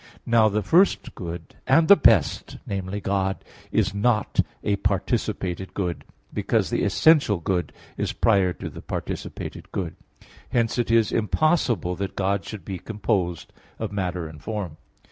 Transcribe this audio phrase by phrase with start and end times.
[0.25, 3.01] Now the first good and the best viz.
[3.03, 9.71] God is not a participated good, because the essential good is prior to the participated
[9.71, 9.95] good.
[10.49, 14.77] Hence it is impossible that God should be composed of matter and form.